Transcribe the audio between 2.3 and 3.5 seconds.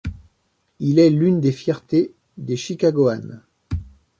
des Chicagoans.